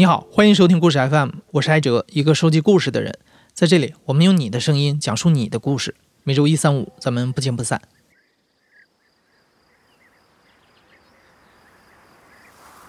[0.00, 3.18] 你好，欢迎收听故事 FM，我是艾哲，一个收集故事的人。
[3.52, 5.94] 在这里，我们用你的声音讲述你的故事。
[6.22, 7.82] 每周一、三、五，咱们不见不散。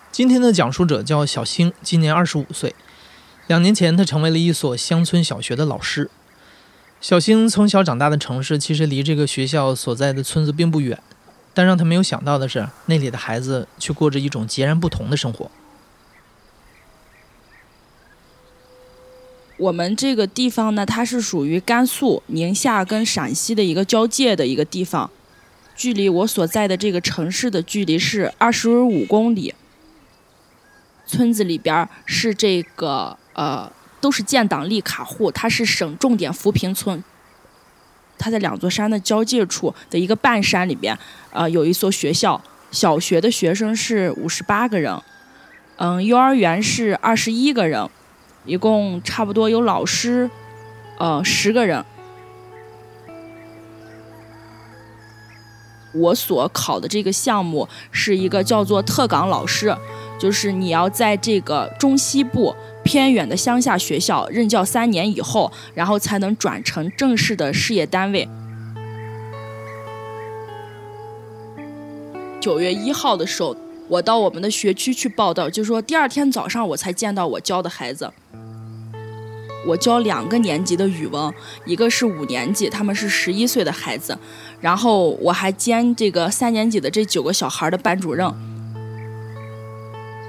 [0.09, 2.73] 今天的讲述者叫小星，今年二十五岁。
[3.48, 6.09] 两年前，他成为了一所乡村小学的老师。
[7.02, 10.98] 小星从小长大的城市，其实离这个学校所在的村子并不远，
[11.53, 15.52] 但让他没有想到的是，那里的孩子却过着一种截然不同的生活。
[19.62, 25.08] 我们这个地方呢，它是属于甘肃、宁夏跟陕西的一个交界的一个地方，
[25.76, 29.54] 距离我所在的这个城市的距离是二十五公里。
[31.06, 37.04] 村子里边是这个呃，都是建档立卡户，它是省重点扶贫村。
[38.18, 40.98] 它在两座山的交界处的一个半山里边，
[41.32, 45.00] 呃，有一所学校，小学的学生是五十八个人，
[45.75, 47.88] 嗯，幼儿园是二十一个人。
[48.44, 50.30] 一共差不多有老师，
[50.97, 51.86] 呃，十个人。
[55.94, 59.75] 我所考的这个项目是一个叫做特岗老师，
[60.17, 68.28] 就是你要在这个中西部偏远的乡下学校任教三年以后，然后才能转成正式的事业单位。
[72.39, 73.56] 九月一号的时候。
[73.92, 78.09] 我到我们的学区去报道，就说第二天早上我才见到我教的孩子。
[79.67, 81.31] 我教两个年级的语文，
[81.66, 84.17] 一个是五年级，他们是十一岁的孩子，
[84.62, 88.34] 然后我还兼这个三年级的这九个小孩的班主任。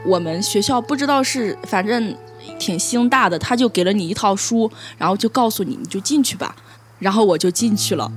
[0.04, 2.16] 我们学校不知道是反正
[2.58, 4.68] 挺心大的，他就给了你一套书，
[4.98, 6.56] 然后就告诉你你就进去吧，
[6.98, 8.10] 然后我就进去了。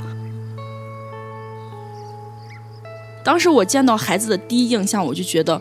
[3.26, 5.60] 当时我见到孩子的第一印象，我就觉得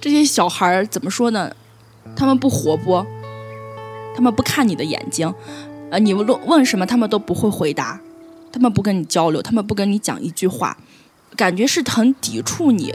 [0.00, 1.54] 这些小孩儿怎么说呢？
[2.16, 3.06] 他们不活泼，
[4.16, 5.32] 他们不看你的眼睛，
[5.90, 8.00] 呃，你问问什么，他们都不会回答，
[8.50, 10.78] 他们不跟你交流，他们不跟你讲一句话，
[11.36, 12.94] 感觉是很抵触你。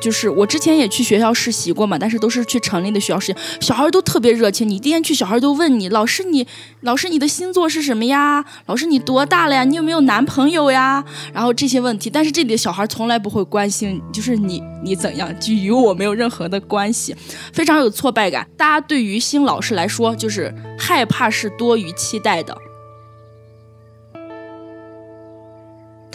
[0.00, 4.68] 就是我之前也去学校实习过嘛，但是都是去城里的学校实习，小孩都特别热情。
[4.68, 6.46] 你第一天去，小孩都问你：“老师，你
[6.80, 8.44] 老师你的星座是什么呀？
[8.66, 9.64] 老师你多大了呀？
[9.64, 17.14] 你有没有男朋友呀？”然后这些问题，但是这里的小孩从来不会关心，就是你你怎样，就与我没有任何的关系，
[17.52, 18.46] 非常有挫败感。
[18.56, 22.56] 大家对于新老师来说，就是害怕是多于期待的。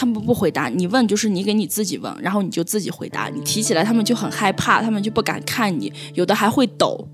[0.05, 3.27] 他们不回答你问，就是你给你自己问，然后你就自己回答。
[3.27, 7.07] 你提起来，他们就很害怕，他们就不敢看你，有的还会抖，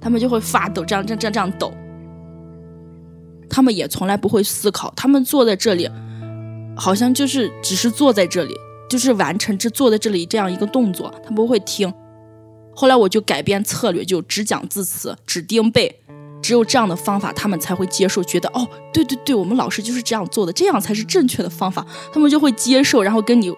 [0.00, 1.70] 他们就会发抖，这样这样这样这样抖。
[3.50, 5.86] 他们也从来不会思考，他们坐在这里，
[6.74, 8.54] 好像就是只是坐在这里，
[8.88, 11.92] 就是完成这坐在这里这样一个动作，他不会听。
[12.74, 15.94] 后来我就改变策略，就只讲字词，只盯背。
[16.42, 23.52] 只有这样的方法，他们才会接受，觉得哦，对对对，我们老师就是这样做的，这样才是正确的方法，他们就会接受，然后跟你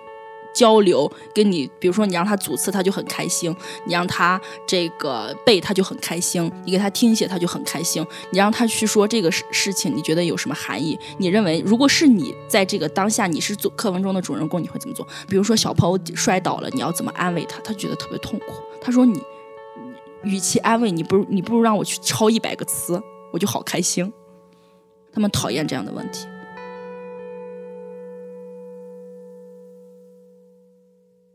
[0.53, 3.53] 交流，跟你，比如说你让他组词，他就很开心；
[3.87, 10.99] 你让他这个背，他就很开心；你给他听写，他就很开心；你让他去说这个事事情，你觉得有什么含义？
[11.19, 15.07] 你认为如果是你在这个当下，你是做课文中的主人公，你会怎么做？
[15.29, 17.61] 比如说小朋友摔倒了，你要怎么安慰他？
[17.61, 19.23] 他觉得特别痛苦，他说你。
[20.25, 23.01] 与其安慰你，不如你不如让我去抄一百个词，
[23.33, 24.13] 我就好开心。
[25.13, 26.27] 他们讨厌这样的问题。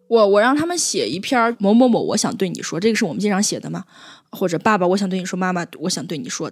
[0.07, 3.85] 我我让他们写一篇某某某，我想对你说，这个是我们经常写的嘛？
[4.31, 6.51] 或者爸爸，我想对你说，妈妈，我想对你说。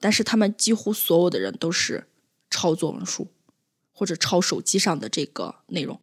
[0.00, 2.06] 但是他们几乎所有的人都是
[2.48, 3.26] 抄作文书，
[3.92, 6.00] 或者抄手机上的这个内容。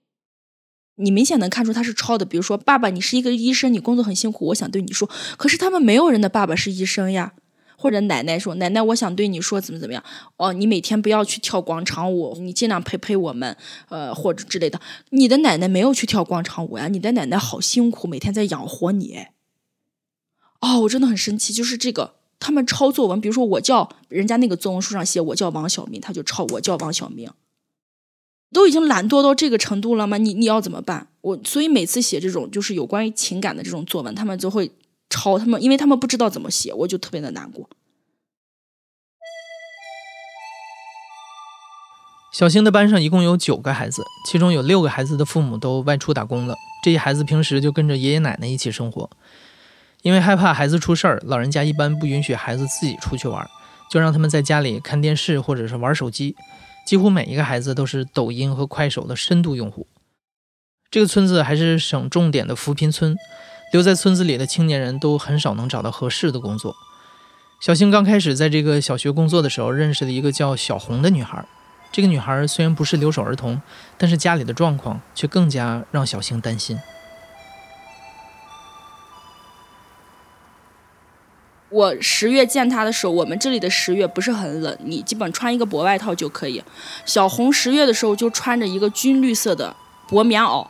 [1.02, 5.10] 你明显能看出他是抄的，比如说，爸爸，你是一个医生，你工作很辛苦，我想对你说。
[5.38, 7.34] 可是他们没有人的爸爸是医生呀，
[7.78, 10.04] 或者奶奶说，奶奶，我想对你说怎么怎么样。
[10.36, 13.56] 哦，你每天不要去跳广场舞，你尽量陪陪我们，
[13.88, 14.82] 呃，或者之类的。
[15.12, 19.28] 你的奶奶没有去跳广场舞呀，你的奶奶好辛苦，每天在养活你。
[20.60, 27.30] 哦，我真的很生气，就是这个，他们抄作文，比如说我叫人家那个作文书上写我叫王小明，他就抄我叫王小明。
[28.52, 30.18] 都已经懒惰到这个程度了吗？
[30.18, 31.08] 你你要怎么办？
[31.22, 34.72] 我所以每次写这种就是有关于情感的这种作文，他们就会
[35.10, 37.70] 抄他们，因为他们不知道怎么写，我就特别的难过。
[42.32, 49.10] 小星的班上一共有九个孩子，其中有六个孩子的父母都外出打工了，这些孩子平时就跟着爷爷奶奶一起生活。
[50.04, 53.46] 因为害怕孩子出事儿，老人家一般不允许孩子自己出去玩，
[53.92, 56.36] 就让他们在家里看电视或者是玩手机。
[56.90, 59.86] 几乎每一个孩子都是抖音和快手的深度用户。
[60.90, 63.16] 这个村子还是省重点的扶贫村，
[63.72, 66.76] 留在村子里的青年人都很少能找到合适的工作。
[67.62, 71.46] 小星刚开始在这个小学工作的时候，认识了一个叫小红的女孩。
[71.92, 73.62] 这个女孩虽然不是留守儿童，
[73.96, 76.80] 但是家里的状况却更加让小星担心。
[81.70, 86.64] 我十月见他的时候，我们这里的十月不是很冷，你基本穿一个薄外套就可以。
[87.06, 89.76] 小红十月的时候就穿着一个军绿色的
[90.08, 90.66] 薄棉袄，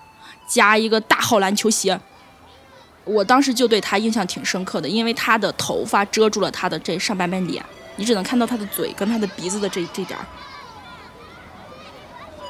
[0.47, 1.99] 加一个大号篮球鞋。
[3.05, 7.63] 我当时就对她印象挺深刻的，因为她的头发遮住了她的这上半边脸，
[7.95, 10.25] 你只能看到她的嘴跟她的鼻子的这这点儿。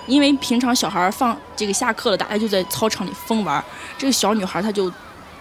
[0.08, 3.64] 因为平常小孩放这个下课了，大家就在操场里疯玩，
[3.96, 4.92] 这个小女孩她就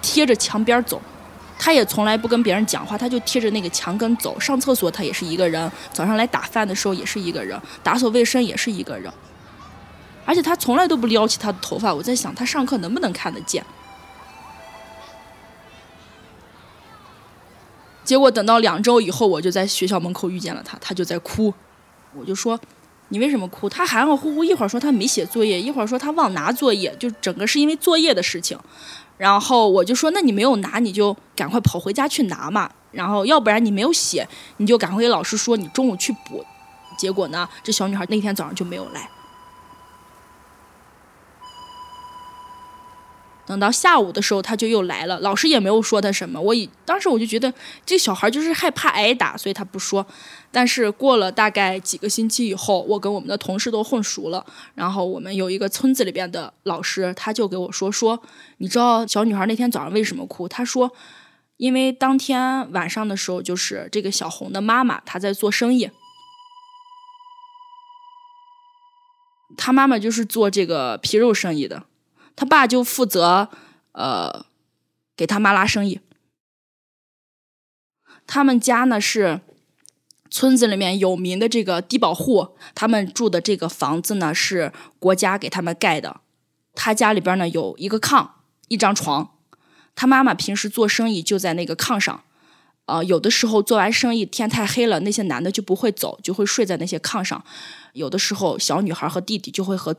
[0.02, 1.00] 贴着墙边走，
[1.58, 4.38] 他也从来不跟别人讲话，他就贴着那个墙根走。
[4.38, 9.12] 上厕所他也是一个人，早上来打饭的时候也是一个人，打扫卫生也是一个人，
[10.24, 11.92] 而且他从来都不撩起他的头发。
[11.92, 13.64] 我在想，他上课能不能看得见？
[18.04, 21.52] 结果等到两周以后，我就在学校门口遇见了他，他就在哭，
[22.14, 22.58] 我就说
[23.10, 28.58] ：“你为什么哭？”他含含糊糊，一会儿说他没写作业，一会儿说他忘拿作业，就整个是因为作业的事情。
[29.18, 32.70] 然后我就说：“那你没有拿，你就赶快跑回家去拿嘛。
[32.92, 34.26] 然后要不然你没有写，
[34.56, 36.42] 你就赶快给老师说你中午去补。”
[36.96, 39.08] 结果呢，这小女孩那天早上就没有来。
[43.48, 46.38] 等到下午的时候，他就又来了，老师也没有说他什么。
[46.38, 47.50] 我以当时我就觉得
[47.86, 50.06] 这小孩就是害怕挨打，所以他不说。
[50.52, 58.22] 但是过了大概几个星期以后，我跟我们的同事都混熟了，然后我们有一个村子里边的老师，他就给我说说，
[58.58, 60.46] 你知道小女孩那天早上为什么哭？
[60.46, 60.92] 他说，
[61.56, 65.90] 因为当天晚上的时候，就是这个小红的妈妈她在做生意，
[69.56, 71.84] 她妈妈就是做这个皮肉生意的。
[72.38, 73.48] 他爸就负责，
[73.90, 74.46] 呃，
[75.16, 76.00] 给他妈拉生意。
[78.28, 79.40] 他们家呢是
[80.30, 86.20] 村子里面有名的这个低保户，他们住的这个房子呢是国家给他们盖的。
[86.74, 88.28] 他家里边呢有一个炕，
[88.68, 89.34] 一张床。
[89.96, 92.22] 他妈妈平时做生意就在那个炕上，
[92.84, 97.44] 呃，有的时候做完生意天太黑了，那些男的就不会走，就会睡在那些炕上。
[97.94, 99.96] 有的时候小女孩和弟弟就会和。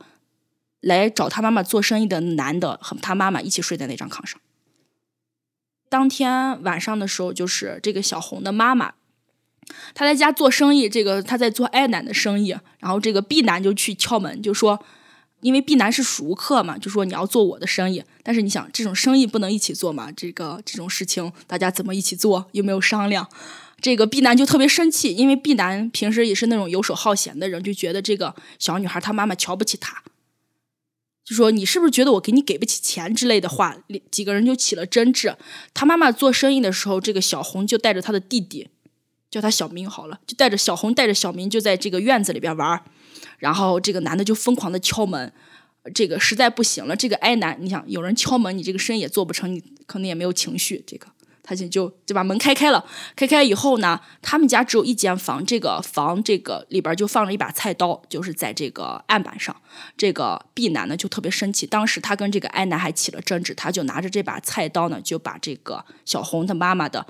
[0.80, 4.40] 来找他妈妈做生意的男的和他妈妈一起睡在那张炕上。
[5.88, 8.94] 当天晚上的时候，就是这个小红的妈妈，
[9.92, 14.84] 她在家做生意，这个她在做 A 男的生意，然后这个 B 男就去敲门，就说，
[15.40, 22.46] 因为 B 男是熟客嘛，就说你要做我的生意，但是你想这种生意不能一起做嘛，这个这种事情大家怎么一起做？
[22.52, 23.28] 有没有商量？
[23.80, 30.02] 这个 B 男就特别生气，因为 B 男平时也是那种游手好闲的人，就觉得这个小女孩她妈妈瞧不起他。
[31.30, 33.76] 就说你是不是觉得我给你给不起钱之类的话，
[34.10, 35.32] 几个人就起了争执。
[35.72, 38.66] 他妈妈做生意的时候，这个小红就带着他的弟弟，
[39.30, 42.82] 叫他小明好了，就带着小红带着小明就在这个院子里边玩
[43.38, 45.32] 然后这个男的就疯狂的敲门，
[45.94, 51.06] 这个实在不行了，这个挨男，你想有人敲门，你这个生意也做不成，你可能也没有情绪，这个。
[51.50, 52.86] 他就就就把门开开了，
[53.16, 59.60] 开开以后呢，他们家只有一间房，这个房这个里边就放了一把菜刀，就是在这个案板上。
[59.96, 67.08] 这个 B 男呢就特别生气，当时他跟这个 A 男还起了争执，他就拿着这把菜刀呢，就把这个小红他妈妈的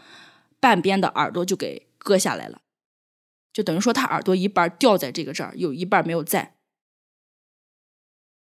[0.59, 2.63] 半边的耳朵就给割下来了，
[3.53, 6.55] 就等于说他耳朵一半掉在这个这儿，有一半没有在。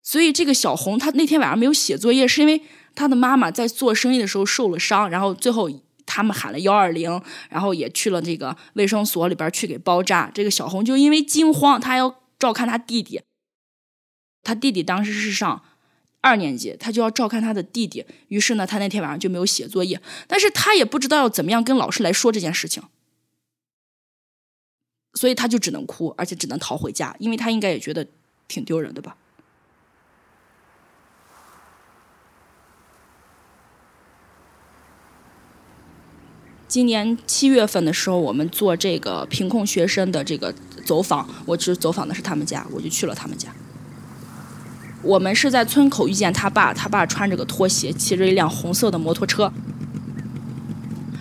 [0.03, 2.61] 所以这个小红她那天晚上没有写作业，是因为。
[2.99, 5.71] 他的妈妈在做生意的时候受了伤，然后最后
[6.05, 10.29] 他们喊了幺二零，然后也去了这个卫生所里边去给包扎。
[10.35, 13.21] 这个小红就因为惊慌，她要照看她弟弟。
[14.43, 15.63] 他弟弟当时是上
[16.21, 18.05] 二年级，他就要照看他的弟弟。
[18.29, 22.83] 于是呢，他那天晚上就没有写作业，但是他也不知道要怎么样跟老师来说这件事情，
[25.15, 28.07] 所以他就只能哭，而且只能逃回家，因为他应该也觉得
[28.49, 29.17] 挺丢人的吧。
[36.69, 43.49] 今年七月份的时候，我们做这个贫困学生的这个走访，我只走访的是他们家，我就去了他们家。
[45.01, 49.51] 我们是在村口遇见他爸，他爸穿着个拖鞋，骑着一辆红色的摩托车。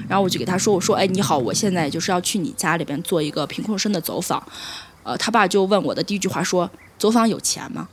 [0.09, 4.41] 然后我就给他说：“我说，哎，你好，我现在就是要去你家里边做一个贫困生的走访。”
[5.03, 7.87] 呃，他爸就问我的第一句话说：“走访有钱吗？”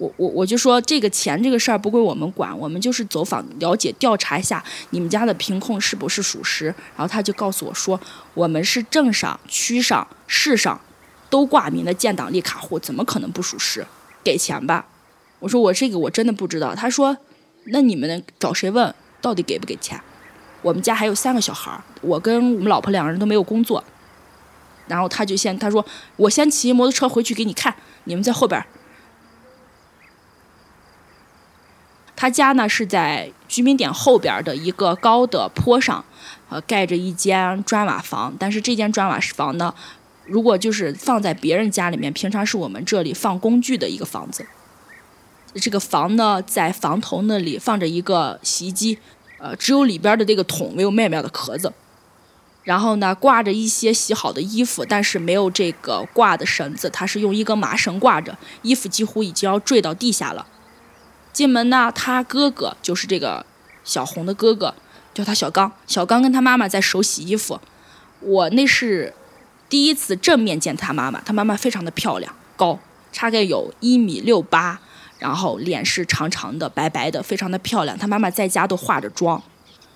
[0.00, 6.74] 我我我就说这个钱这个事儿不归我们管，我们就是走访了解调查一下你们家的贫困是不是属实。
[6.96, 8.00] 然后他就告诉我说，
[8.32, 10.80] 我们是镇上、区上、市上
[11.28, 13.86] 都挂名的建档立卡户，怎么可能不属实？
[14.24, 14.86] 给钱吧。
[15.38, 16.74] 我说我这个我真的不知道。
[16.74, 17.16] 他说，
[17.66, 18.94] 那你们找谁问？
[19.20, 20.00] 到底给不给钱？
[20.62, 23.84] 我们家还有三个小孩儿，我跟我们老婆两个人都没有工作。
[24.86, 25.84] 然后他就先他说
[26.16, 28.64] 我先骑摩托车回去给你看，你们在后边。
[32.20, 36.04] 他家呢是在居民点后边的一个高的坡上，
[36.50, 38.36] 呃，盖着一间砖瓦房。
[38.38, 39.74] 但是这间砖瓦房呢，
[40.26, 44.44] 如果就是放在别人家里面，平常是我们这里放工具的一个房子。
[45.54, 48.98] 这个房呢，在房头那里放着一个洗衣机，
[49.38, 51.72] 呃，只有里边的这个桶没有面面的壳子。
[52.64, 60.46] 然后呢，挂着一些洗好的衣服，但是没有这个挂的绳子，它是用一根麻绳挂着，衣服几乎已经要坠到地下了。
[61.32, 63.44] 进门呢，他哥哥就是这个
[63.84, 64.74] 小红的哥哥，
[65.14, 65.72] 叫他小刚。
[65.86, 67.60] 小刚跟他妈妈在手洗衣服。
[68.20, 69.14] 我那是
[69.68, 72.78] 第一次正面见他妈妈，他妈妈非常的漂亮，高，
[73.14, 74.78] 大概有一米六八，
[75.18, 77.96] 然后脸是长长的、白白的，非常的漂亮。
[77.96, 79.42] 他妈妈在家都化着妆，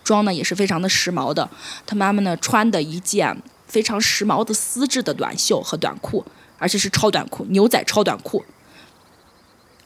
[0.03, 1.51] 妆呢也是非常的时髦的。
[1.85, 3.37] 他妈妈呢穿的一件
[3.67, 6.25] 非常时髦的丝质的短袖和短裤，
[6.59, 8.43] 而且是超短裤，牛仔超短裤。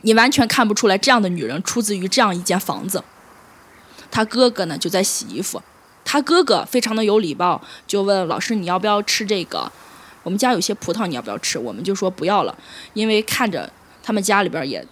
[0.02, 3.02] 你完全看不出来，这样的女人出自于这样一间房子。
[4.10, 5.62] 他哥哥呢就在洗衣服，
[6.04, 9.70] 他哥哥非常的有礼貌，就问老师你要不要吃这个？
[10.22, 11.58] 我们家有些葡萄，你要不要吃？
[11.58, 12.56] 我们就说不要了，
[12.94, 13.70] 因为看着
[14.02, 14.86] 他们家里边也，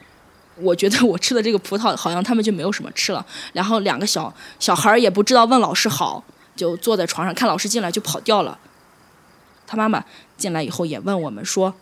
[0.57, 3.25] 我觉得我吃的这个葡萄好像他们就没有什么吃了。
[3.53, 8.59] 然后两个小小孩也不知道问老师好，就坐在床上看老师进来就跑掉了。
[9.67, 10.05] 他妈妈
[10.37, 11.75] 进来以后也问我们说：“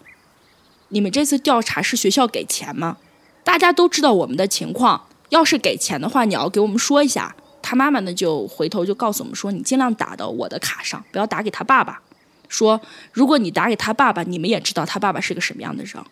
[0.89, 2.97] 你们这次调查是学校给钱吗？”
[3.45, 7.37] 大家都知道我们的情况，要是给钱的话，你要给我们说一下。
[7.63, 12.01] 他妈妈呢就回头就告诉我们说，你尽量打到我的卡上，不要打给他爸爸。
[12.49, 12.81] 说
[13.13, 16.03] 如果你打给他爸爸，你们也知道他爸爸是个什么样的人，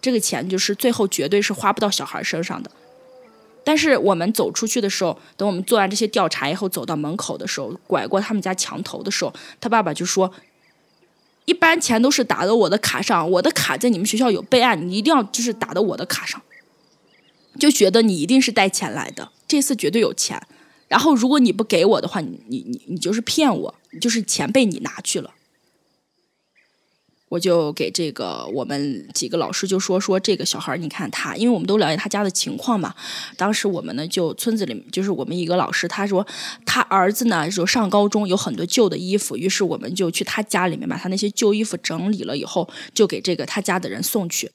[0.00, 2.70] 这个钱就是最后绝对是花不到小孩身上的。
[3.64, 10.30] 但是我们走出去的时候，等我们做完这些调查以后，走到门口的时候，拐过他们家墙头的时候，他爸爸就说。
[11.44, 16.42] 一般钱都是打到我的卡上，我的卡在你们学校有备案，你一定要就是打到我的卡上。
[17.58, 20.40] 就觉得你一定是带钱来的，这次绝对有钱。
[20.88, 25.32] 然后如果你不给我的话，你你你你就是骗我，就是钱被你拿去了。
[27.28, 32.94] 我就给这个我们几个老师就说说这个小孩，你看他，因为我们都了解他家的情况嘛。
[33.36, 36.24] 当时我们呢就村子里就是我们一个老师，他说
[36.64, 44.52] 他儿子呢就上高中有很多旧的衣服，于是我们就去他家里面把他那些旧衣服整理了以后，就给这个他家的人送去。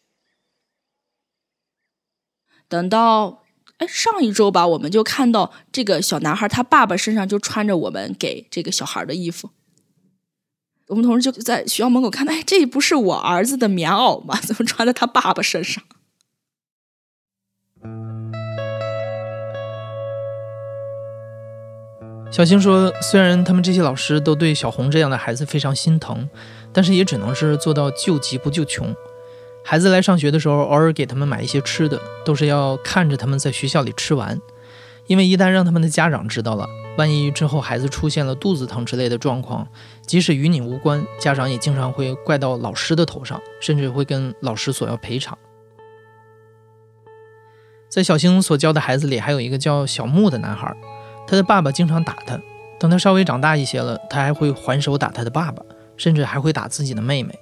[2.71, 3.43] 等到
[3.79, 9.49] 哎上一周吧，我们就看到这个小男孩他爸爸身上就穿着我们给这个小孩的衣服。
[10.87, 14.39] 我们同事就在学校门口看到，哎，这不是我儿子的棉袄吗？
[14.47, 15.83] 怎么穿在他爸爸身上？
[22.31, 26.29] 小星说：“虽然他们这些老师都对小红这样的孩子非常心疼，
[26.71, 28.95] 但是也只能是做到救急不救穷。”
[29.63, 34.39] 孩子来上学的时候，偶尔给他们买一些吃的，都是要看着他们在学校里吃完，
[35.07, 39.67] 因为一旦让他们的家长知道了，万一之后孩子出现了肚子疼之类的状况，
[40.05, 45.37] 即使与你无关，家长也经常会怪到老师的头上，甚至会跟老师索要赔偿。
[47.87, 50.75] 在小星所教的孩子里，还有一个叫小木的男孩，
[51.27, 52.39] 他的爸爸经常打他，
[52.79, 55.61] 等他稍微长大一些了，他还会还手打他的爸爸，
[55.97, 57.37] 甚至还会打自己的妹妹。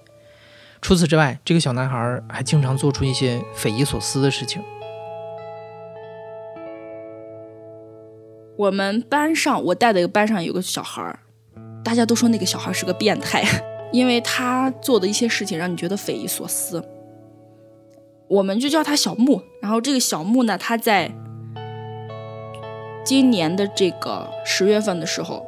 [0.81, 4.61] 除此之外，这个小男孩还经常做出一些匪夷所思的事情。
[8.57, 11.17] 我们班上，我带的一个班上有个小孩
[11.83, 13.43] 大家都说那个小孩是个变态，
[13.91, 16.83] 因为他做的一些事情让你觉得匪夷所思。
[18.27, 19.41] 我们就叫他小木。
[19.61, 21.11] 然后这个小木呢，他在
[23.03, 25.45] 今年的这个十月份的时候，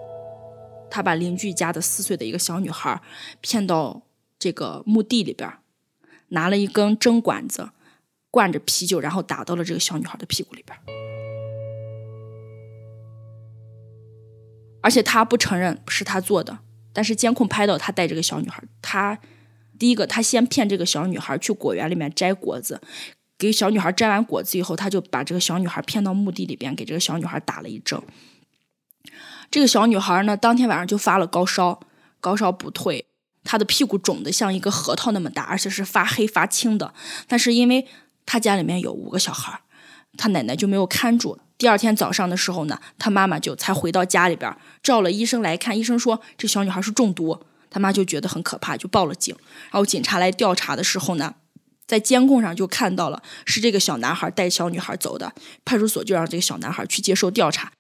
[0.90, 3.02] 他把邻居家的四岁的一个小女孩
[3.40, 4.02] 骗到。
[4.42, 5.48] 这个墓地里边，
[6.30, 7.70] 拿了一根针管子，
[8.32, 10.76] 灌着啤酒，然后打到了这个小女孩的屁股里边。
[14.82, 16.58] 而且他不承认是他做的，
[16.92, 18.64] 但是监控拍到他带这个小女孩。
[18.82, 19.20] 他
[19.78, 22.82] 第一个，他先骗这个小女孩去果园里面摘果子，
[23.38, 28.02] 给小女孩摘完果子以后，他就把这个小女孩骗到墓地里边，给这个小女孩打了一针。
[29.52, 31.80] 这个小女孩呢，当天晚上就发了高烧，
[32.20, 33.06] 高烧不退。
[33.44, 36.94] 他的屁股肿得像一个核桃那么大，而且是发黑发青的。
[37.28, 37.88] 但是因为
[38.26, 39.62] 他家里面有五个小孩，
[40.18, 41.40] 他奶奶就没有看住。
[41.58, 45.78] 第二天早上的时候呢，他妈妈就才回到家里边，叫了医生来看。
[45.78, 49.36] 医生说这小女孩是中毒，他妈就觉得很可怕，就报了警。
[49.72, 51.36] 然后警察来调查的时候呢，
[51.86, 55.34] 在监控上就看到了是这个小男孩带小女孩走的，
[55.64, 57.72] 派出所就让这个小男孩去接受调查。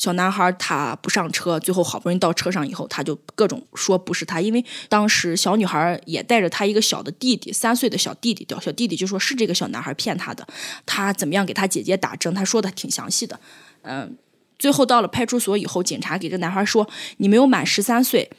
[0.00, 10.48] 小男孩他不上车，最后好不容易到车上以后，他就各种说不是他，因为当时小女孩也带着他一个小的弟弟，三岁的小弟弟，小弟弟就说是这个小男孩骗他的，
[10.86, 13.38] 他怎么样给他姐姐打针，他说的挺详细的。
[13.82, 14.16] 嗯，
[14.58, 16.88] 最后到了派出所以后，警察给这男孩说
[17.18, 18.30] ：“你没有满十三岁，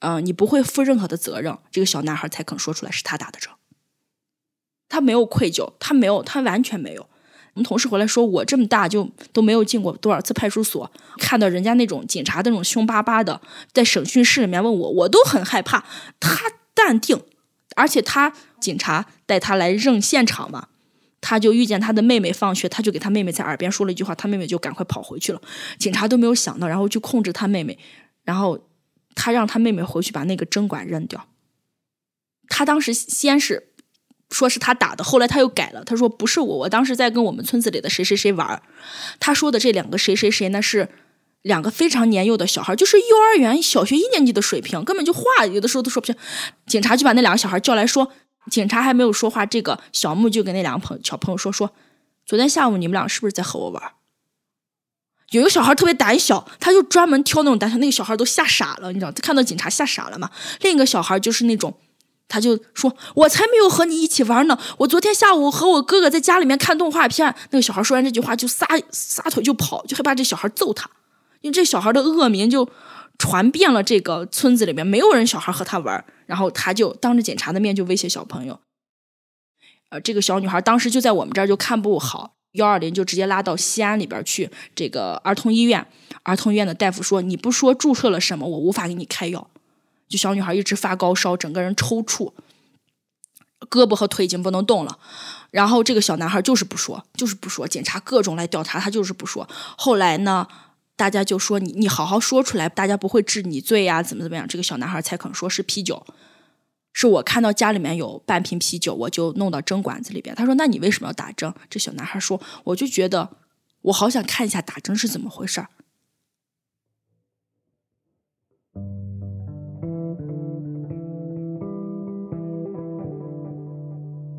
[0.00, 3.50] 嗯，你不会负任何的责任。”这个小男孩才肯说出来是他打的针。
[4.90, 7.08] 他没有愧疚，他没有，他完全没有。
[7.54, 13.40] 我们同事回来说，我这么大就都没有进过多少次派出所，看到人家那种警察那种凶巴巴的，
[13.72, 15.84] 在审讯室里面问我，我都很害怕。
[16.20, 16.36] 他
[16.74, 17.20] 淡定，
[17.74, 20.68] 而且他警察带他来认现场嘛，
[21.20, 25.42] 他就遇见他的妹妹放学，他就给他妹妹在耳边说了一句话，他妹妹就赶快跑回去了。
[25.78, 27.76] 警察都没有想到，然后去控制他妹妹，
[28.22, 28.58] 然后
[29.14, 31.26] 他让他妹妹回去把那个针管扔掉。
[32.48, 33.64] 他当时先是。
[34.30, 38.62] 说是他打的，后来他又改了，他说不是我，我当时在跟我们村子里的谁谁谁玩
[39.18, 40.88] 他说的这两个谁谁谁呢，是
[41.42, 46.14] 两个非常年幼的小孩，就是幼儿园小学一年级的水平，根本就话有的时候都说不清。
[46.66, 48.12] 警察就把那两个小孩叫来说，
[48.50, 51.72] 警察还没有说话，这个小木就跟那两个朋小朋友说说，
[52.26, 53.82] 昨天下午你们俩是不是在和我玩？
[55.30, 60.30] 有一个小孩特别胆小，他就专门挑那种胆小，那个小孩都吓傻了，你知道，他看到警察吓傻了嘛。
[60.60, 61.78] 另一个小孩就是那种。
[62.28, 64.58] 他就说：“我才没有和你一起玩呢！
[64.76, 70.90] 我昨天下午和我哥哥在家里面看动画片。”那个小孩说完这句话就撒撒腿就跑，就害怕这小孩揍他，
[71.40, 72.68] 因为这小孩的恶名就
[73.18, 76.04] 传遍了这个村子里面，没有人小孩和他玩。
[76.26, 78.60] 然后他就当着警察的面就威胁小朋友。
[79.88, 85.86] 呃，这个小女孩当时就在我们这儿就看不好，幺二零就直接拉到西安里边去这个儿童医院。
[86.24, 89.48] 儿童医院的大夫说：“你不说注射了什么，我无法给你开药。”
[90.08, 92.32] 就小女孩一直发高烧，整个人抽搐，
[93.68, 94.98] 胳膊和腿已经不能动了。
[95.50, 97.66] 然后这个小男孩就是不说，就是不说。
[97.66, 99.48] 警察各种来调查，他就是不说。
[99.76, 100.46] 后来呢，
[100.96, 104.46] 大家就说你你好好说出来，大家不会治你罪呀，怎么怎么样？
[104.46, 106.06] 这个小男孩才肯说是啤酒，
[106.92, 110.34] 是我看到家里面有半瓶啤酒，我就弄到针管子里边。
[110.34, 113.28] 他说：“那你为什么要打针？”这小男孩说：“我就觉得
[113.82, 115.68] 我好想看一下打针是怎么回事儿。”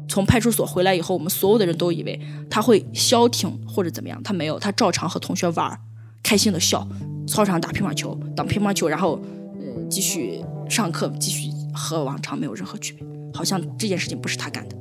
[0.09, 2.19] 从派出所回来以后，我们所有的人都以为
[2.49, 5.79] 他会消停或者怎么样，他没有，他照常和同学玩，
[6.23, 6.85] 开心的笑，
[7.27, 9.21] 操场打乒乓球，打乒乓球，然后
[9.59, 14.75] 呃继续上课，继续和往常没有任何区别，好像这件事情不是他干的。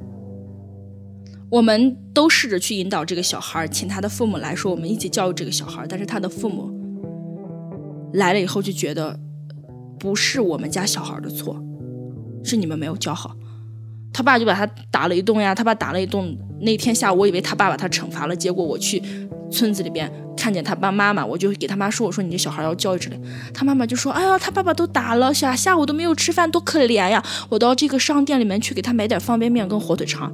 [1.51, 6.73] 我们都试着去引导这个小孩，请他的父母来说，我们一起教育这个小孩，但是他的父母
[8.15, 9.19] 来了以后就觉得
[9.99, 11.63] 不是我们家小孩的错，
[12.43, 13.37] 是你们没有教好。
[14.13, 16.37] 他爸就把他打了一顿呀，他爸打了一顿。
[16.61, 19.01] 那天下午，我以为他爸把他惩罚了，结果我去
[19.49, 23.21] 村子里边看见他爸妈妈，我就给他妈说：“我说你这小孩要教育之类。”
[23.55, 27.25] 他妈妈就说：“哎呀，他爸爸都打了，下下午都没有吃饭，多可怜呀！
[27.49, 30.33] 我到这个商店里面去给他买点方便面跟火腿肠，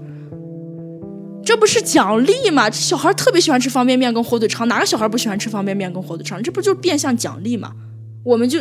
[1.45, 2.71] 这不是奖励吗？
[2.71, 6.43] 这小孩特别喜欢吃方便面跟火腿肠，哪个小孩不喜欢吃方便面跟火腿肠？
[6.43, 7.73] 这不就是变相奖励吗？
[8.25, 8.61] 我们就，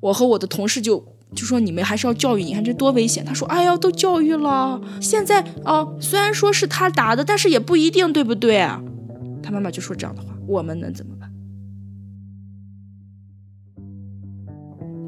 [0.00, 3.24] 我和我的同事就。”就说你们还是要教育，你看这多危险。
[3.24, 8.60] 他说：“哎呀，都教育了，现在哦，虽然说是他打的，但是也不一定，对不对？”
[9.42, 11.32] 他妈妈就说这样的话，我们能怎么办？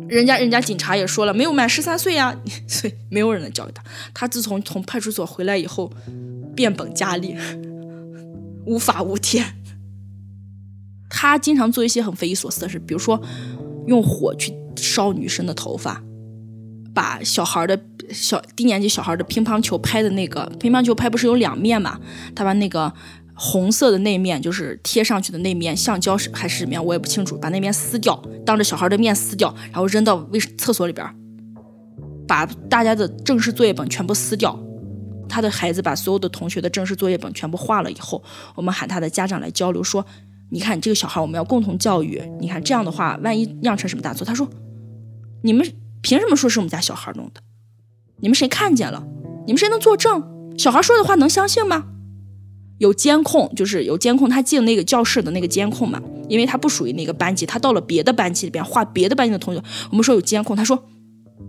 [0.09, 2.35] 人家人家警察也说了，没有满十三岁呀，
[2.69, 3.83] 所以没有人能教育他。
[4.13, 5.91] 他自从从派出所回来以后，
[6.55, 7.37] 变本加厉，
[8.67, 9.45] 无法无天。
[11.09, 13.21] 他经常做一些很匪夷所思的事，比如说
[13.87, 16.03] 用火去烧女生的头发。
[16.95, 17.79] 把小孩的
[18.11, 21.99] 小低年级小孩的乒乓球拍的那个乒乓球拍不是有两面嘛？
[22.35, 22.93] 他把那个
[23.35, 27.37] 红色的那面就是贴上去的那面橡胶是还是什么样，我也不清楚。
[27.37, 31.05] 把那面撕掉，当着小孩的面撕掉，然后扔到卫厕所里边，
[32.29, 34.57] 把大家的正式作业本全部撕掉。
[35.29, 38.23] 他的孩子把所有的同学的正式作业本全部画了以后，
[38.55, 40.07] 我们喊他的家长来交流，说
[40.51, 42.23] ：“你看这个小孩，我们要共同教育。
[42.41, 44.49] 你看这样的话，万一酿成什么大错？”他说
[45.43, 45.67] ：“你们。”
[46.05, 47.41] 凭什么说是我们家小孩弄的？
[48.21, 49.03] 你们谁看见了？
[49.47, 50.23] 你们谁能作证？
[50.59, 51.87] 小孩说的话能相信吗？
[52.77, 59.63] 有监控，就是有监控，他进那个教室的那个监控嘛，因为他不属于那个班级，他到了别的班级里边画别的班级的同学。
[59.91, 60.85] 我们说有监控，他说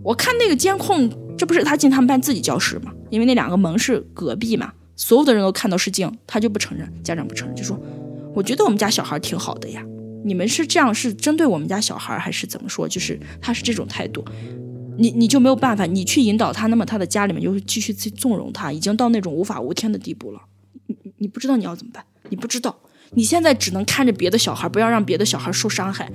[0.02, 2.90] 我看那个监控，这不是他进他们班自己教室吗？
[3.10, 7.78] 因为那两个门是隔壁嘛，所有的人都看到是进，他就不承认，家长不承认，就说
[8.34, 9.84] 我觉得我们家小孩挺好的呀。
[10.26, 12.88] 你们是这样是针对我们家小孩还是怎么说？
[12.88, 14.24] 就是他是这种态度，
[14.98, 20.42] 你你就没有办法，你去引导他，那么他的家里面就会继续去纵容他，已经到那种无法无天的地步了。
[20.88, 22.76] 你你不知道你要怎么办，你不知道，
[23.12, 26.10] 你现在只能看着别的小孩，不要让别的小孩受伤害，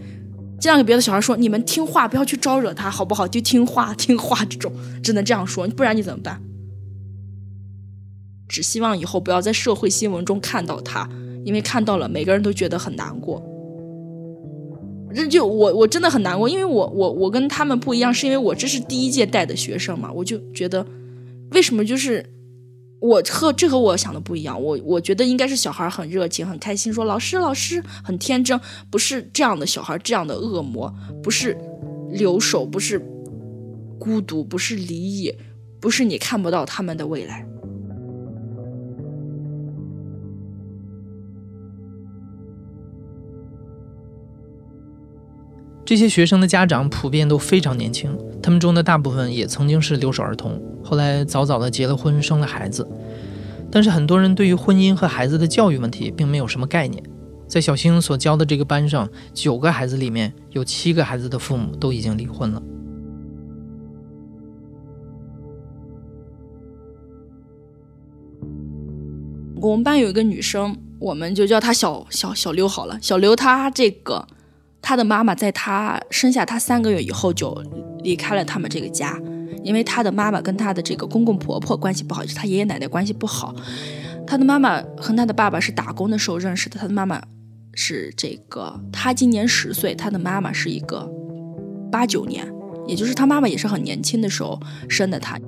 [0.59, 3.25] 这样给别的小孩说，你们听话，不要去招惹他，好不好？
[3.25, 6.41] 就听话听话，这种只能这样说，不然你怎么办？
[8.49, 11.09] 只希望以后不要在社会新闻中看到他，
[11.45, 13.41] 因为看到了，每个人都觉得很难过。
[15.13, 20.85] 这就我我真的很难过，因为我我我跟他们不一样，是因为我这是第一届带的学生嘛，我就觉得
[21.51, 22.25] 为什么就是
[22.99, 30.93] 我和这和我想的不一样，我我觉得应该是小孩很热情很开心，说老师老师很天真，不是这样的小孩，这样的恶魔，
[31.23, 31.57] 不是
[32.11, 32.99] 留守，不是
[33.99, 35.33] 孤独，不是离异，
[35.79, 37.45] 不是你看不到他们的未来。
[45.83, 52.87] 这些学生的家长普遍都非常年轻，他们中的大部分也曾经是留守儿童，后来早早的结了婚，生了孩子。
[53.71, 57.03] 但是很多人对于婚姻和孩子的教育问题并没有什么概念。
[57.47, 62.61] 在小星所教的这个班上，九个孩子里面有七个孩子的父母都已经离婚了。
[69.55, 72.97] 我们班有一个女生，我们就叫她小小小刘好了。
[73.01, 74.27] 小刘她这个。
[74.81, 77.53] 他的妈妈在他生下他三个月以后就
[78.03, 79.17] 离开了他们这个家，
[79.63, 83.55] 因为他的妈妈跟他的这个公公婆婆关系不好，就是他爷爷奶奶关系不好。
[84.25, 87.21] 他的妈妈和他的爸爸是打工的时候认识的，他的妈妈
[87.73, 91.09] 是这个，他今年十岁，他的妈妈是一个
[91.91, 92.51] 八九年，
[92.87, 95.39] 也就是他妈妈也是很年轻的时候生的他。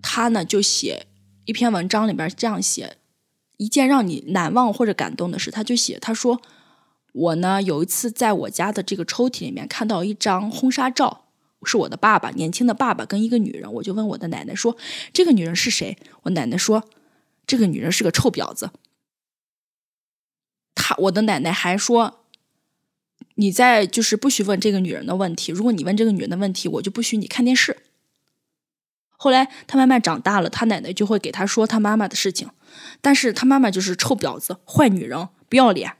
[0.00, 1.06] 他呢就写
[1.44, 2.96] 一篇文章里边这样写。
[3.64, 6.42] 一件让你难忘或者感动的事，他就写，他说
[7.12, 11.24] ：“我呢有一次在我家的这个抽屉里面看到一张婚纱照，
[11.64, 14.76] 是我的爸爸年轻的爸爸跟一个女人，我就问我的奶奶说，
[15.14, 15.96] 这个女人是谁？
[16.24, 16.84] 我奶奶说，
[17.46, 18.68] 这个女人是个臭婊子。
[20.74, 22.20] 他我的奶奶还说，
[23.36, 27.78] 你在就是不许问这个女人的问题，如果你问这个女人的问题，我就不许你看电视。
[29.16, 32.50] 后来他慢慢长大了，他奶奶就会给他说他妈妈的事情。”
[33.00, 35.96] 但是他妈妈就是臭婊子、坏女人、不要脸，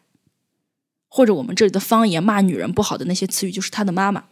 [1.08, 4.24] 或者我们这里的方言骂女人不好的那些词语，就是他的妈妈。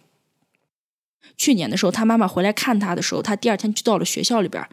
[1.37, 4.66] 去年的时候，他妈妈回来看他的时候，他第二天就到了学校里边，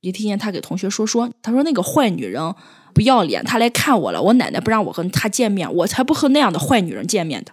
[0.00, 2.54] 也听见他给同学说说，他说那个坏女人
[2.94, 7.52] 不要脸，他来看我了，我奶奶不让我和他见面，我才不和那样的坏女人见面的。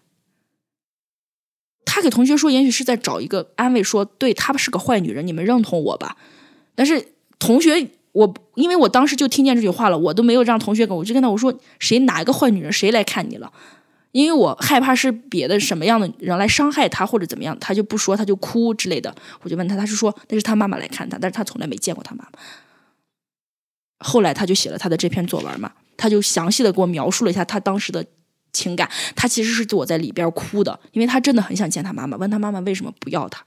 [1.86, 6.18] 他给同学说，也许是在找一个安慰，说对他是个坏女人，你们认同我吧。
[6.76, 7.92] 但是同学。
[8.12, 13.54] 我因为我当时就听见这句话了，我都没有让同学跟我就跟他我说谁哪一个坏女人谁来看你了，
[14.12, 22.40] 因为我害怕是别的什么样的人来伤害他或者怎么样，他就不说他就哭之类的，我就问他，他是说那是他妈妈来看他，但是他从来没见过他妈妈。
[24.00, 28.04] 后来他就写了他的这篇作文嘛，他就详细的给我描述了一下他当时的
[28.52, 33.46] 情感，他其实是躲在里边哭的，因为他真的很想见他妈妈，问他妈妈为什么不要他。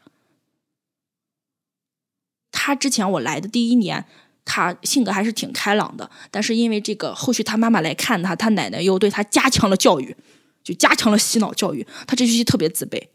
[2.52, 4.06] 他之前我来的第一年。
[4.44, 10.16] 他性格还是挺开朗的，但是因为这个后续他妈妈来看他，他奶奶又对他加强了教育，
[10.64, 11.86] 就加强了洗脑教育。
[12.06, 13.08] 他这学期特别自卑，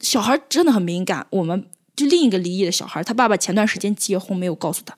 [0.00, 1.26] 小孩真的很敏感。
[1.30, 4.96] 我们就另一个离异的小孩，他爸爸前段时间结婚没有告诉他，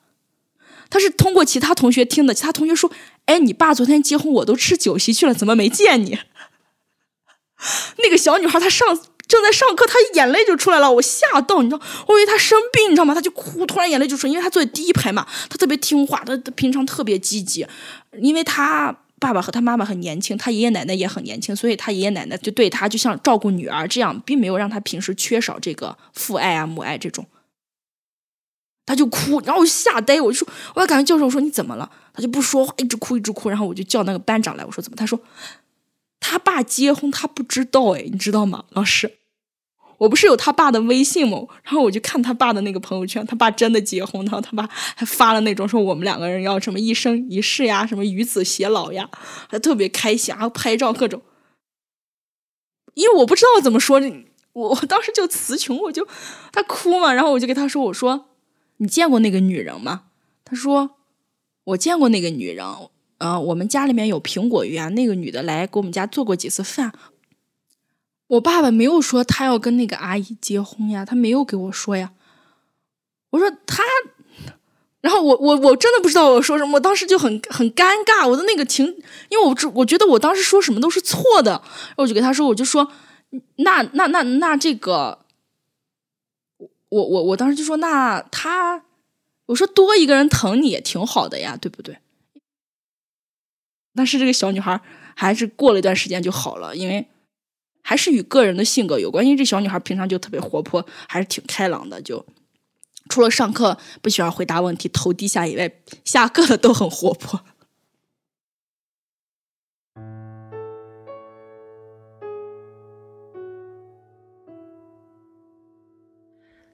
[0.89, 2.33] 他是通过其他同学听的。
[2.33, 2.91] 其他同学说
[3.27, 6.19] ：“哎，你爸昨天结婚，我都吃酒席去了，怎么没见你？”
[7.99, 8.87] 那个小女孩她上。
[9.29, 13.15] 正在上课，他眼泪就出来了，我吓到，你知道，我以为他生病，你知道吗？
[13.15, 17.67] 他就哭，突然眼泪就出来，因为他坐在第一排嘛，他特别听话，他平常特别积极，
[18.21, 27.27] 因为他爸爸和他妈妈很年轻，他爷爷奶奶也很年轻，所以他爷爷奶奶就对他就像照顾女儿这样，并没有让他平时缺少这个父爱啊母爱这种。
[28.87, 31.91] 他就哭，然后我吓呆，我就说，我要赶快教授，我说你怎么了？
[32.15, 34.97] 他就不说话，一直哭一直哭，然后我就叫那个班长来，我说怎么？
[34.97, 35.21] 他说。
[36.21, 39.18] 他爸结婚，他不知道哎，你知道吗，老师？
[39.99, 41.39] 我不是有他爸的微信吗？
[41.63, 49.11] 然后我就看他爸的那个朋友圈，他爸真的结婚，然后他爸还发了那种说我们两个人要什么一生一世呀，什么与子偕老呀，
[49.49, 51.21] 还特别开心，然后拍照各种。
[52.95, 54.01] 因为我不知道怎么说，
[54.53, 56.07] 我我当时就词穷，我就
[56.53, 58.27] 他哭嘛，然后我就给他说，我说
[58.79, 60.05] 你见过那个女人吗？
[60.45, 60.91] 他说
[61.65, 62.65] 我见过那个女人。
[63.21, 66.93] 嗯，我们家里面有苹果园，那个女的来给我们家做过几次饭。
[68.29, 72.13] 我爸爸没有说他要跟那个阿姨结婚呀，他没有给我说呀。
[73.31, 73.83] 我说他，
[75.01, 78.87] 然后我我我真的不知道我说什么，我当时就很很尴尬，我的那个情，
[79.29, 81.63] 因为我我觉得我当时说什么都是错的，
[81.97, 82.91] 我就给他说，我就说，
[83.57, 85.19] 那那那那这个，
[86.89, 88.85] 我我我当时就说，那他，
[89.47, 91.99] 我说多一个人疼你也挺好的呀，对不对？
[93.95, 94.81] 但是这个小女孩
[95.15, 97.09] 还是过了一段时间就好了，因为
[97.89, 102.23] 还是与个人的性格有关，因为这小女孩平常就特别活泼，还是挺开朗的，就。
[103.09, 105.73] 除了上课不喜欢回答问题、头低下以外，
[106.05, 107.41] 下课了都很活泼。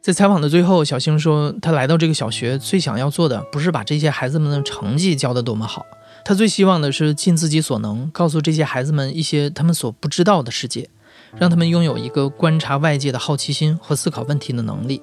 [0.02, 5.86] 在采访的最后，小星说，他来到这个小学最想要做的，不是把这些孩子们的成绩教得多么好，
[6.24, 10.90] 他最希望的是尽自己所能，告诉这些孩子们一些他们所不知道的世界，
[11.38, 15.02] 让他们拥有一个观察外界的好奇心和思考问题的能力。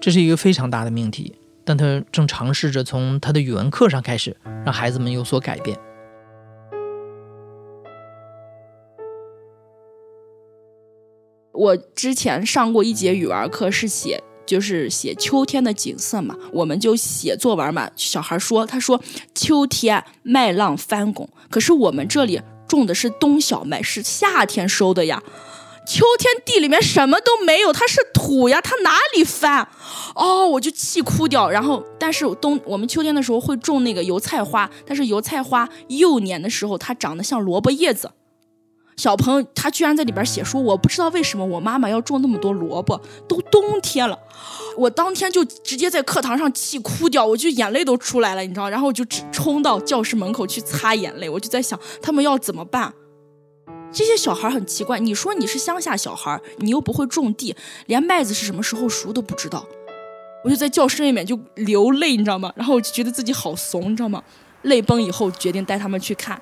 [0.00, 5.78] 这是一个非常大的命题，但他正尝试着从他的语文课上开始，让孩子们有所改变。
[11.52, 17.88] 我之前上过一节语文课，是写就是写秋天的景色嘛，我们就写作文嘛。
[17.94, 19.00] 小孩说，他说
[19.32, 25.22] 秋天麦浪翻滚，可是我们这里种的是冬小麦，是夏天收的呀。
[25.84, 29.66] 秋天地里面什么都没有，它是土呀，它哪里翻？
[30.14, 31.50] 哦，我就气哭掉。
[31.50, 38.12] 然后，但是冬我们秋天的时候会种那个油菜花，但是油菜花幼年的时候它长得像萝卜叶子。
[38.96, 44.18] 小朋友他居然在里边写说，我不知道为什么我妈妈要种那么多萝卜，都冬天了。
[44.76, 48.68] 我当天就直接在课堂上气哭掉，我就眼泪都出来了，你知道？
[48.68, 52.92] 然后我就冲到教室门口去擦眼泪，我就在想他们要怎么办。
[53.90, 57.54] 这些小孩很奇怪，你说你是乡下小孩，你又不会种地，
[57.86, 59.66] 连麦子是什么时候熟都不知道。
[60.44, 62.52] 我就在教室里面就流泪，你知道吗？
[62.56, 64.22] 然后我就觉得自己好怂，你知道吗？
[64.62, 66.40] 泪崩以后，决定带他们去看。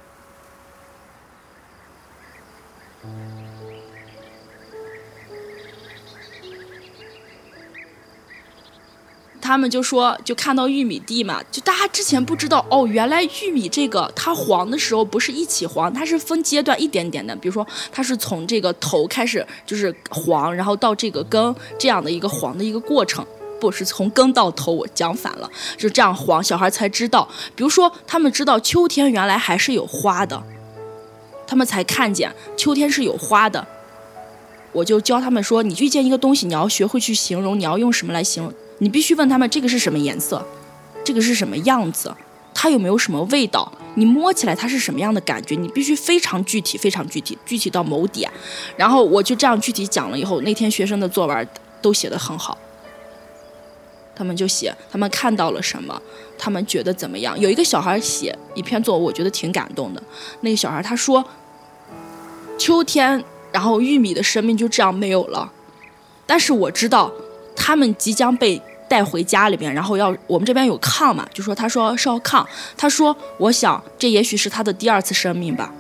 [9.51, 17.35] 他们就说，就看到玉米地嘛，就大家之前不知道哦，原来玉米这个它黄的时候不是一起黄，它是分阶段一点点的。
[17.35, 23.27] 比如说，它是从这个头开始就是黄，然后到这个根这样的一个黄的一个过程，
[23.61, 27.29] 不是从根到头，我讲反了，就这样黄，小孩才知道。
[27.57, 30.41] 比如说，他们知道秋天原来还是有花的，
[31.45, 33.67] 他们才看见秋天是有花的。
[34.71, 38.55] 我就教他们说，你遇见一个东西，你要学会去形容，你要用什么来形容？
[38.81, 40.45] 你必须问他们这个是什么颜色，
[41.05, 42.15] 这个是什么样子，
[42.55, 43.71] 它有没有什么味道？
[43.95, 45.55] 你摸起来它是什么样的感觉？
[45.55, 48.31] 你必须非常具体，非常具体，具体到某点。
[48.77, 51.49] 然后我就这样具体讲了以后，那天学生的作文
[51.83, 52.57] 都写得很好。
[54.15, 56.01] 他们就写他们看到了什么，
[56.39, 57.39] 他们觉得怎么样？
[57.39, 60.03] 有一个小孩写一篇作文，我觉得挺感动的。
[60.41, 61.23] 那个小孩他说
[62.57, 65.53] ：“秋天，然后玉米的生命就这样没有了。”
[66.25, 67.13] 但是我知道，
[67.55, 68.63] 他们即将被。
[68.91, 72.45] 带回家里边，然后要我们这边有炕嘛，就说他说烧炕，
[72.77, 75.73] 他说我想这也许是他的第二次生命吧。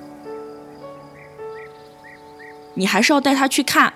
[2.74, 3.92] 你还是要带他去看，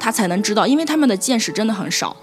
[0.00, 2.16] 他才能知道，因为他们的见识真的很少。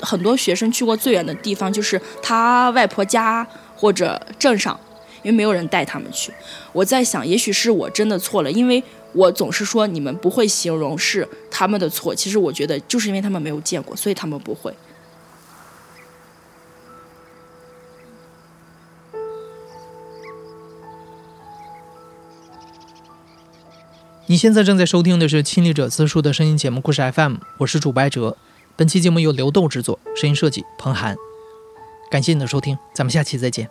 [0.00, 3.46] 很多学生去过最远的地方就是他外婆家
[3.76, 4.78] 或者镇上，
[5.22, 6.32] 因为没有人带他们去。
[6.72, 14.74] 我在想，也许是我真的错了，因为我总是说你们不会形容是他们的错，其实我觉得就是因为他们没有见过，所以他们不会。
[24.30, 28.36] 你现在正在收听的是亲历者自述的声音节目《故事 FM》，我是主播哲。
[28.76, 31.16] 本期节目由刘豆制作，声音设计彭涵。
[32.10, 33.70] 感谢你的收听，咱们下期再见。